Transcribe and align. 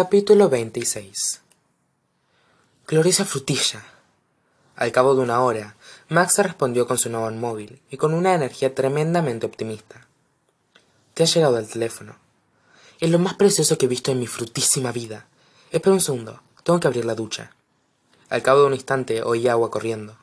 Capítulo 0.00 0.48
26 0.48 1.40
Gloriosa 2.86 3.24
frutilla. 3.24 3.84
Al 4.76 4.92
cabo 4.92 5.16
de 5.16 5.22
una 5.22 5.42
hora, 5.42 5.74
Max 6.08 6.38
respondió 6.38 6.86
con 6.86 6.98
su 6.98 7.10
nuevo 7.10 7.28
móvil 7.32 7.82
y 7.90 7.96
con 7.96 8.14
una 8.14 8.32
energía 8.32 8.72
tremendamente 8.76 9.46
optimista. 9.46 10.06
Te 11.14 11.24
ha 11.24 11.26
llegado 11.26 11.58
el 11.58 11.68
teléfono. 11.68 12.14
Es 13.00 13.10
lo 13.10 13.18
más 13.18 13.34
precioso 13.34 13.76
que 13.76 13.86
he 13.86 13.88
visto 13.88 14.12
en 14.12 14.20
mi 14.20 14.28
frutísima 14.28 14.92
vida. 14.92 15.26
Espera 15.72 15.94
un 15.94 16.00
segundo, 16.00 16.42
tengo 16.62 16.78
que 16.78 16.86
abrir 16.86 17.04
la 17.04 17.16
ducha. 17.16 17.50
Al 18.28 18.44
cabo 18.44 18.60
de 18.60 18.66
un 18.68 18.74
instante 18.74 19.24
oí 19.24 19.48
agua 19.48 19.72
corriendo. 19.72 20.16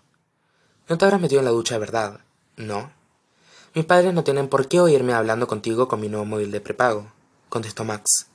No 0.87 0.97
te 0.97 1.03
habrás 1.03 1.19
metido 1.19 1.39
en 1.39 1.45
la 1.47 1.51
ducha 1.51 1.75
de 1.75 1.79
verdad, 1.79 2.21
¿no? 2.55 2.93
Mis 3.73 3.83
padres 3.83 4.13
no 4.13 4.23
tienen 4.23 4.47
por 4.47 4.69
qué 4.69 4.79
oírme 4.79 5.11
hablando 5.11 5.47
contigo 5.47 5.89
con 5.89 5.99
mi 5.99 6.07
nuevo 6.07 6.23
móvil 6.23 6.49
de 6.51 6.61
prepago, 6.61 7.11
contestó 7.49 7.83
Max. 7.83 8.27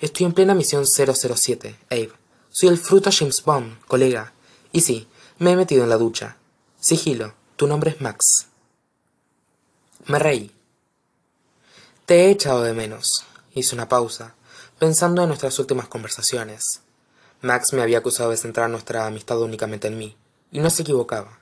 Estoy 0.00 0.24
en 0.24 0.32
plena 0.32 0.54
misión 0.54 0.86
007, 0.86 1.76
Abe. 1.90 2.12
Soy 2.48 2.70
el 2.70 2.78
fruto 2.78 3.10
James 3.12 3.44
Bond, 3.44 3.78
colega. 3.86 4.32
Y 4.72 4.80
sí, 4.80 5.06
me 5.38 5.52
he 5.52 5.56
metido 5.56 5.84
en 5.84 5.90
la 5.90 5.98
ducha. 5.98 6.38
Sigilo, 6.80 7.34
tu 7.56 7.66
nombre 7.66 7.90
es 7.90 8.00
Max. 8.00 8.46
Me 10.06 10.18
reí. 10.18 10.50
Te 12.06 12.24
he 12.24 12.30
echado 12.30 12.62
de 12.62 12.72
menos. 12.72 13.26
Hice 13.54 13.74
una 13.74 13.90
pausa, 13.90 14.34
pensando 14.78 15.22
en 15.22 15.28
nuestras 15.28 15.58
últimas 15.58 15.88
conversaciones. 15.88 16.80
Max 17.42 17.74
me 17.74 17.82
había 17.82 17.98
acusado 17.98 18.30
de 18.30 18.38
centrar 18.38 18.70
nuestra 18.70 19.06
amistad 19.06 19.38
únicamente 19.40 19.88
en 19.88 19.98
mí, 19.98 20.16
y 20.50 20.60
no 20.60 20.70
se 20.70 20.82
equivocaba. 20.82 21.40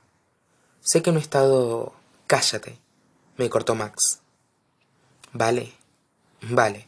Sé 0.80 1.00
que 1.00 1.12
no 1.12 1.18
he 1.18 1.22
estado... 1.22 1.92
Cállate, 2.26 2.78
me 3.36 3.48
cortó 3.48 3.74
Max. 3.74 4.18
Vale, 5.32 5.72
vale. 6.42 6.87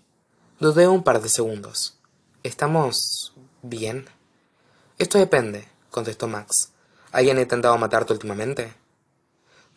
Dudé 0.60 0.86
un 0.86 1.02
par 1.02 1.22
de 1.22 1.30
segundos. 1.30 1.96
¿Estamos 2.42 3.32
bien? 3.62 4.04
Esto 4.98 5.16
depende, 5.16 5.66
contestó 5.90 6.28
Max. 6.28 6.72
¿Alguien 7.12 7.38
ha 7.38 7.40
intentado 7.40 7.78
matarte 7.78 8.12
últimamente? 8.12 8.74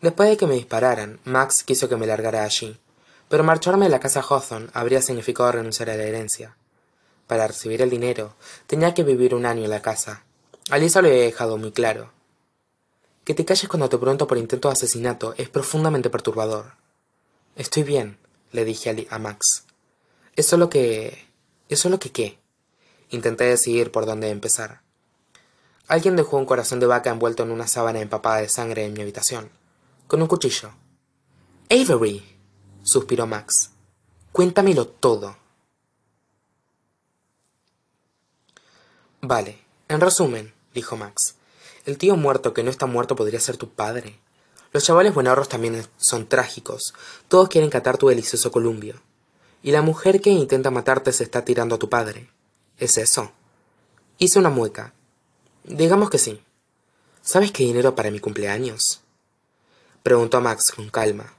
Después 0.02 0.28
de 0.28 0.36
que 0.36 0.46
me 0.46 0.56
dispararan, 0.56 1.20
Max 1.24 1.64
quiso 1.64 1.88
que 1.88 1.96
me 1.96 2.06
largara 2.06 2.44
allí, 2.44 2.78
pero 3.30 3.42
marcharme 3.42 3.86
de 3.86 3.92
la 3.92 3.98
casa 3.98 4.20
Hawthorne 4.20 4.68
habría 4.74 5.00
significado 5.00 5.52
renunciar 5.52 5.88
a 5.88 5.96
la 5.96 6.02
herencia. 6.02 6.54
Para 7.28 7.46
recibir 7.46 7.80
el 7.80 7.88
dinero, 7.88 8.34
tenía 8.66 8.92
que 8.92 9.04
vivir 9.04 9.34
un 9.34 9.46
año 9.46 9.64
en 9.64 9.70
la 9.70 9.80
casa. 9.80 10.22
Alisa 10.68 11.00
lo 11.00 11.08
había 11.08 11.22
dejado 11.22 11.56
muy 11.56 11.72
claro. 11.72 12.12
Que 13.24 13.32
te 13.32 13.46
calles 13.46 13.70
cuando 13.70 13.88
te 13.88 13.96
pregunto 13.96 14.26
por 14.26 14.36
intento 14.36 14.68
de 14.68 14.74
asesinato 14.74 15.32
es 15.38 15.48
profundamente 15.48 16.10
perturbador. 16.10 16.72
Estoy 17.56 17.84
bien, 17.84 18.18
le 18.52 18.66
dije 18.66 19.06
a 19.08 19.18
Max. 19.18 19.64
Es 20.36 20.46
solo 20.46 20.68
que... 20.68 21.26
¿Es 21.68 21.80
solo 21.80 21.98
que 21.98 22.10
qué? 22.10 22.38
Intenté 23.10 23.44
decidir 23.44 23.90
por 23.90 24.06
dónde 24.06 24.30
empezar. 24.30 24.82
Alguien 25.86 26.16
dejó 26.16 26.38
un 26.38 26.46
corazón 26.46 26.80
de 26.80 26.86
vaca 26.86 27.10
envuelto 27.10 27.42
en 27.42 27.50
una 27.50 27.68
sábana 27.68 28.00
empapada 28.00 28.38
de 28.38 28.48
sangre 28.48 28.84
en 28.84 28.94
mi 28.94 29.02
habitación, 29.02 29.50
con 30.06 30.22
un 30.22 30.28
cuchillo. 30.28 30.70
Avery, 31.70 32.24
suspiró 32.82 33.26
Max. 33.26 33.70
Cuéntamelo 34.32 34.88
todo. 34.88 35.36
Vale, 39.20 39.58
en 39.88 40.00
resumen, 40.00 40.52
dijo 40.74 40.96
Max, 40.96 41.36
el 41.86 41.98
tío 41.98 42.16
muerto 42.16 42.52
que 42.52 42.62
no 42.62 42.70
está 42.70 42.86
muerto 42.86 43.14
podría 43.14 43.40
ser 43.40 43.56
tu 43.56 43.70
padre. 43.70 44.18
Los 44.72 44.84
chavales 44.84 45.14
buenarros 45.14 45.48
también 45.48 45.86
son 45.96 46.26
trágicos. 46.26 46.94
Todos 47.28 47.48
quieren 47.48 47.70
catar 47.70 47.96
tu 47.96 48.08
delicioso 48.08 48.50
columbio. 48.50 49.00
Y 49.64 49.72
la 49.72 49.82
mujer 49.82 50.20
que 50.20 50.30
intenta 50.30 50.70
matarte 50.70 51.12
se 51.12 51.24
está 51.24 51.44
tirando 51.44 51.74
a 51.74 51.78
tu 51.80 51.88
padre. 51.88 52.30
¿Es 52.78 52.96
eso? 52.98 53.32
Hice 54.18 54.38
una 54.38 54.50
mueca. 54.50 54.94
Digamos 55.64 56.08
que 56.08 56.18
sí. 56.18 56.40
¿Sabes 57.22 57.50
qué 57.50 57.64
dinero 57.64 57.96
para 57.96 58.12
mi 58.12 58.20
cumpleaños? 58.20 59.02
Preguntó 60.04 60.40
Max 60.40 60.70
con 60.70 60.88
calma. 60.88 61.34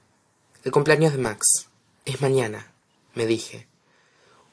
El 0.65 0.73
cumpleaños 0.73 1.13
de 1.13 1.19
Max. 1.19 1.67
Es 2.03 2.19
mañana, 2.19 2.73
me 3.13 3.25
dije. 3.25 3.67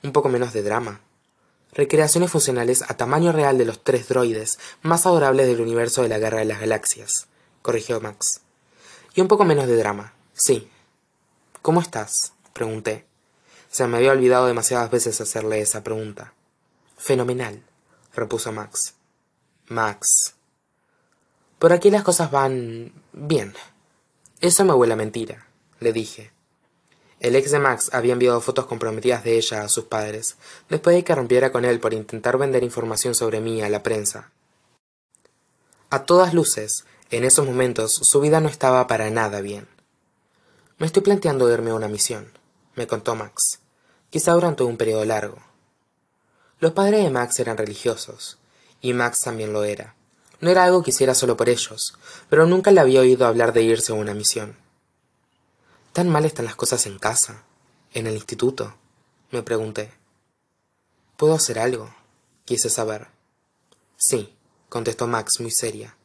Un 0.05 0.13
poco 0.13 0.29
menos 0.29 0.53
de 0.53 0.63
drama 0.63 1.01
recreaciones 1.73 2.31
funcionales 2.31 2.83
a 2.83 2.97
tamaño 2.97 3.33
real 3.33 3.57
de 3.59 3.65
los 3.65 3.83
tres 3.83 4.09
droides 4.09 4.59
más 4.83 5.07
adorables 5.07 5.47
del 5.47 5.61
universo 5.61 6.03
de 6.03 6.09
la 6.09 6.19
Guerra 6.19 6.41
de 6.41 6.45
las 6.45 6.61
Galaxias, 6.61 7.29
corrigió 7.63 8.01
Max. 8.01 8.43
Y 9.15 9.21
un 9.21 9.29
poco 9.29 9.45
menos 9.45 9.67
de 9.67 9.77
drama, 9.77 10.15
sí. 10.35 10.69
¿Cómo 11.63 11.81
estás? 11.81 12.35
pregunté. 12.53 13.07
Se 13.73 13.87
me 13.87 13.97
había 13.97 14.13
olvidado 14.13 14.47
demasiadas 14.47 14.91
veces 14.91 15.19
hacerle 15.23 15.63
esa 15.63 15.83
pregunta. 15.83 16.35
Fenomenal, 16.99 17.63
repuso 18.15 18.53
Max. 18.53 18.93
Max. 19.69 20.35
Por 21.59 21.73
aquí 21.73 21.91
las 21.91 22.03
cosas 22.03 22.31
van 22.31 22.93
bien. 23.15 23.55
Eso 24.43 24.67
me 24.67 24.75
huele 24.75 24.93
a 24.93 24.97
mentira, 24.97 25.47
le 25.81 25.95
dije. 25.95 26.33
El 27.19 27.35
ex 27.35 27.51
de 27.51 27.61
Max 27.61 27.89
había 27.95 28.13
enviado 28.13 28.43
fotos 28.43 28.67
comprometidas 28.67 29.25
de 29.25 29.39
ella 29.39 29.63
a 29.63 29.69
sus 29.71 29.85
padres, 29.85 30.37
después 30.69 30.95
de 30.95 31.03
que 31.03 31.15
rompiera 31.15 31.51
con 31.51 31.65
él 31.65 31.81
por 31.81 31.95
intentar 31.95 32.37
vender 32.37 32.63
información 32.65 33.15
sobre 33.15 33.41
mí 33.41 33.63
a 33.63 33.71
la 33.71 33.83
prensa. 33.83 34.33
A 35.89 36.05
todas 36.05 36.35
luces, 36.35 36.85
en 37.11 37.25
esos 37.25 37.47
momentos 37.47 38.01
su 38.03 38.21
vida 38.21 38.39
no 38.41 38.51
estaba 38.51 38.87
para 38.87 39.09
nada 39.09 39.41
bien. 39.41 39.67
Me 40.77 40.87
estoy 40.87 41.01
planteando 41.01 41.51
irme 41.51 41.71
a 41.71 41.75
una 41.75 41.89
misión, 41.89 42.33
me 42.75 42.87
contó 42.87 43.15
Max, 43.15 43.62
quizá 44.13 44.33
durante 44.33 44.63
un 44.63 44.77
periodo 44.77 45.07
largo. 45.07 45.39
Los 46.61 46.73
padres 46.73 47.03
de 47.03 47.09
Max 47.09 47.41
eran 47.41 47.57
religiosos, 47.57 48.37
y 48.83 48.93
Max 48.93 49.21
también 49.23 49.55
lo 49.55 49.65
era. 49.65 49.95
No 50.39 50.51
era 50.51 50.65
algo 50.65 50.83
que 50.83 50.91
hiciera 50.91 51.15
solo 51.15 51.35
por 51.35 51.49
ellos, 51.49 51.95
pero 52.29 52.45
nunca 52.45 52.73
le 52.73 52.81
había 52.81 53.01
oído 53.01 53.27
hablar 53.27 53.55
de 53.55 53.63
irse 53.63 53.91
a 53.91 53.95
una 53.95 54.13
misión. 54.13 54.55
¿Tan 55.95 56.11
mal 56.11 56.27
están 56.27 56.45
las 56.45 56.57
cosas 56.57 56.85
en 56.85 56.99
casa? 56.99 57.43
¿En 57.95 58.07
el 58.07 58.13
instituto? 58.13 58.75
Me 59.31 59.43
pregunté. 59.43 59.91
¿Puedo 61.17 61.33
hacer 61.33 61.59
algo? 61.59 61.95
Quise 62.45 62.69
saber. 62.69 63.09
Sí, 63.97 64.35
contestó 64.69 65.07
Max 65.07 65.41
muy 65.41 65.53
seria. 65.53 65.97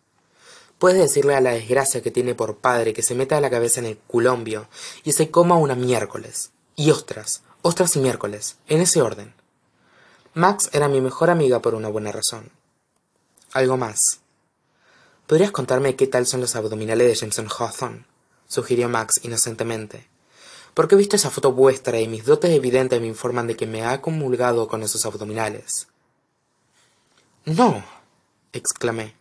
Puedes 0.79 1.01
decirle 1.01 1.35
a 1.35 1.41
la 1.41 1.51
desgracia 1.51 2.01
que 2.01 2.11
tiene 2.11 2.35
por 2.35 2.59
padre 2.59 2.93
que 2.93 3.03
se 3.03 3.15
meta 3.15 3.41
la 3.41 3.49
cabeza 3.49 3.81
en 3.81 3.87
el 3.87 3.97
culombio 3.97 4.69
y 5.03 5.11
se 5.11 5.29
coma 5.29 5.57
una 5.57 5.75
miércoles. 5.75 6.51
Y 6.77 6.91
ostras, 6.91 7.41
ostras 7.67 7.97
y 7.97 7.99
miércoles, 7.99 8.55
en 8.67 8.79
ese 8.79 9.01
orden. 9.01 9.33
Max 10.33 10.69
era 10.71 10.87
mi 10.87 11.01
mejor 11.01 11.29
amiga 11.29 11.61
por 11.61 11.75
una 11.75 11.89
buena 11.89 12.13
razón. 12.13 12.49
Algo 13.51 13.75
más. 13.75 14.21
¿Podrías 15.27 15.51
contarme 15.51 15.97
qué 15.97 16.07
tal 16.07 16.25
son 16.25 16.39
los 16.39 16.55
abdominales 16.55 17.07
de 17.09 17.15
Jameson 17.15 17.49
Hawthorne? 17.49 18.05
sugirió 18.47 18.87
Max 18.87 19.19
inocentemente. 19.23 20.07
Porque 20.73 20.95
he 20.95 20.97
visto 20.97 21.17
esa 21.17 21.29
foto 21.29 21.51
vuestra 21.51 21.99
y 21.99 22.07
mis 22.07 22.23
dotes 22.23 22.51
evidentes 22.51 23.01
me 23.01 23.07
informan 23.07 23.47
de 23.47 23.57
que 23.57 23.67
me 23.67 23.85
ha 23.85 23.99
comulgado 23.99 24.69
con 24.69 24.81
esos 24.81 25.05
abdominales. 25.05 25.89
No, 27.43 27.83
exclamé. 28.53 29.13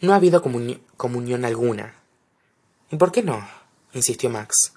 No 0.00 0.12
ha 0.12 0.16
habido 0.16 0.42
comunión 0.98 1.46
alguna. 1.46 1.94
¿Y 2.90 2.96
por 2.96 3.12
qué 3.12 3.22
no? 3.22 3.48
insistió 3.94 4.28
Max. 4.28 4.75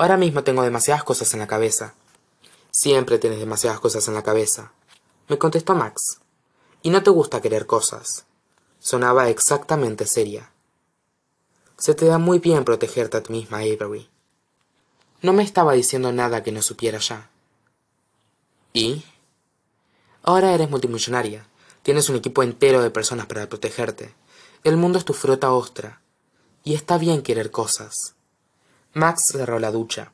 Ahora 0.00 0.16
mismo 0.16 0.42
tengo 0.42 0.62
demasiadas 0.62 1.04
cosas 1.04 1.34
en 1.34 1.40
la 1.40 1.46
cabeza. 1.46 1.92
Siempre 2.70 3.18
tienes 3.18 3.38
demasiadas 3.38 3.80
cosas 3.80 4.08
en 4.08 4.14
la 4.14 4.22
cabeza, 4.22 4.72
me 5.28 5.36
contestó 5.36 5.74
Max. 5.74 6.20
Y 6.80 6.88
no 6.88 7.02
te 7.02 7.10
gusta 7.10 7.42
querer 7.42 7.66
cosas. 7.66 8.24
Sonaba 8.78 9.28
exactamente 9.28 10.06
seria. 10.06 10.52
Se 11.76 11.94
te 11.94 12.06
da 12.06 12.16
muy 12.16 12.38
bien 12.38 12.64
protegerte 12.64 13.18
a 13.18 13.22
ti 13.22 13.30
misma, 13.30 13.58
Avery. 13.58 14.08
No 15.20 15.34
me 15.34 15.42
estaba 15.42 15.74
diciendo 15.74 16.12
nada 16.12 16.42
que 16.42 16.50
no 16.50 16.62
supiera 16.62 16.98
ya. 16.98 17.28
¿Y? 18.72 19.04
Ahora 20.22 20.54
eres 20.54 20.70
multimillonaria. 20.70 21.46
Tienes 21.82 22.08
un 22.08 22.16
equipo 22.16 22.42
entero 22.42 22.80
de 22.80 22.90
personas 22.90 23.26
para 23.26 23.50
protegerte. 23.50 24.14
El 24.64 24.78
mundo 24.78 24.98
es 24.98 25.04
tu 25.04 25.12
fruta 25.12 25.52
ostra. 25.52 26.00
Y 26.64 26.72
está 26.72 26.96
bien 26.96 27.20
querer 27.20 27.50
cosas. 27.50 28.14
Max 28.92 29.28
cerró 29.32 29.60
la 29.60 29.70
ducha. 29.70 30.12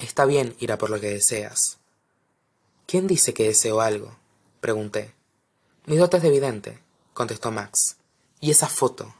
Está 0.00 0.26
bien 0.26 0.54
ir 0.58 0.70
a 0.70 0.76
por 0.76 0.90
lo 0.90 1.00
que 1.00 1.08
deseas. 1.08 1.78
¿Quién 2.86 3.06
dice 3.06 3.32
que 3.32 3.44
deseo 3.44 3.80
algo? 3.80 4.16
pregunté. 4.60 5.14
Mis 5.86 5.98
dotes 5.98 6.20
de 6.20 6.28
evidente, 6.28 6.82
contestó 7.14 7.50
Max. 7.50 7.96
Y 8.40 8.50
esa 8.50 8.68
foto, 8.68 9.14